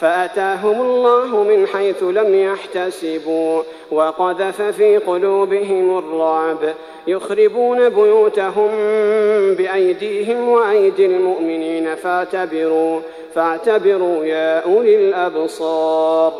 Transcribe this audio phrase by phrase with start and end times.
[0.00, 6.58] فأتاهم الله من حيث لم يحتسبوا وقذف في قلوبهم الرعب
[7.06, 8.70] يخربون بيوتهم
[9.54, 13.00] بأيديهم وأيدي المؤمنين فاعتبروا
[13.34, 16.32] فاعتبروا يا أولي الأبصار.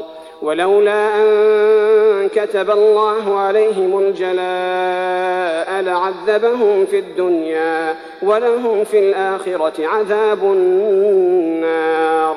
[0.42, 12.36] ولولا أن كتب الله عليهم الجلاء لعذبهم في الدنيا ولهم في الآخرة عذاب النار.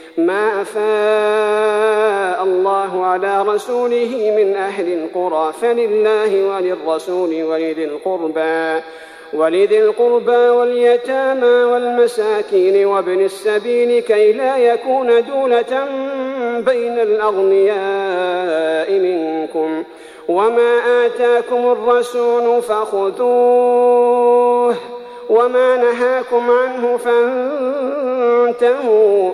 [0.17, 8.81] ما أفاء الله على رسوله من أهل القرى فلله وللرسول ولذي القربى
[9.33, 15.85] ولذي القربى واليتامى والمساكين وابن السبيل كي لا يكون دولة
[16.59, 19.83] بين الأغنياء منكم.
[20.27, 24.11] وما آتاكم الرسول فخذوه
[25.29, 26.97] وما نهاكم عنه
[28.57, 29.33] فانتهوا.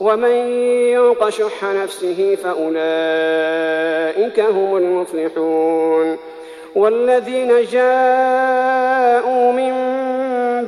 [0.00, 0.36] ومن
[0.92, 2.80] يوق شح نفسه فأولئك
[4.40, 6.16] هم المفلحون
[6.74, 9.74] والذين جاءوا من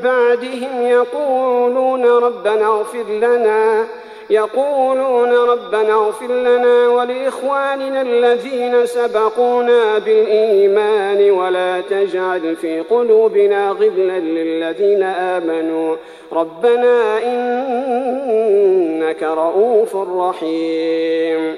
[0.05, 3.87] بعدهم يقولون ربنا اغفر لنا
[4.31, 15.97] يقولون ربنا اغفر لنا ولإخواننا الذين سبقونا بالإيمان ولا تجعل في قلوبنا غلا للذين آمنوا.
[16.33, 21.57] ربنا إنك رؤوف رحيم.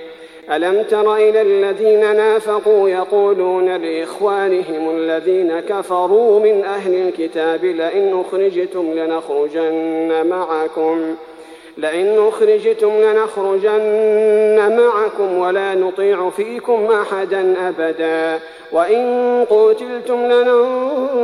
[0.51, 10.27] ألم تر إلى الذين نافقوا يقولون لإخوانهم الذين كفروا من أهل الكتاب لئن أخرجتم لنخرجن
[10.27, 11.32] معكم ۖ.
[11.79, 18.39] لئن أخرجتم لنخرجن معكم ولا نطيع فيكم أحدا أبدا.
[18.73, 20.27] وإن قتلتم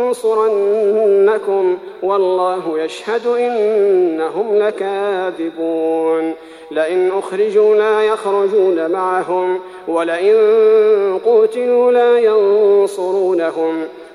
[0.09, 6.35] لننصرنكم والله يشهد إنهم لكاذبون.
[6.71, 10.37] لئن أخرجوا لا يخرجون معهم ولئن
[11.27, 13.85] قتلوا لا ينصرونهم.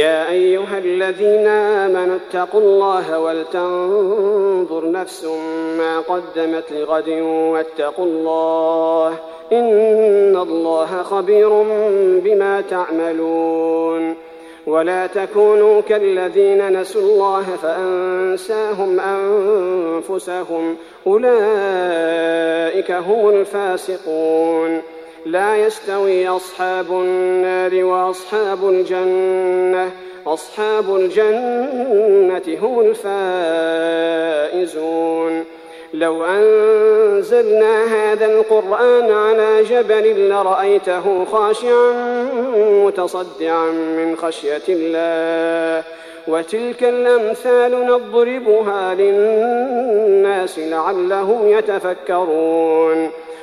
[0.00, 5.24] يا أيها الذين آمنوا اتقوا الله ولتنظر نفس
[5.78, 7.08] ما قدمت لغد
[7.52, 9.18] واتقوا الله
[9.52, 11.48] إن الله خبير
[12.24, 14.14] بما تعملون
[14.66, 20.76] ولا تكونوا كالذين نسوا الله فأنساهم أنفسهم
[21.06, 24.82] أولئك هم الفاسقون
[25.26, 29.90] لا يستوي أصحاب النار وأصحاب الجنة.
[30.26, 32.80] أصحاب الجنة هم
[34.50, 35.44] الفائزون.
[35.94, 41.92] لو أنزلنا هذا القرآن على جبل لرأيته خاشعا
[42.84, 45.84] متصدعا من خشية الله.
[46.28, 53.10] وتلك الأمثال نضربها للناس لعلهم يتفكرون.